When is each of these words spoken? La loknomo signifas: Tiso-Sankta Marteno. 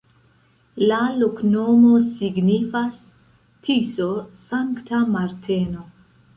La 0.91 1.01
loknomo 1.23 1.91
signifas: 2.07 2.99
Tiso-Sankta 3.69 5.07
Marteno. 5.17 5.89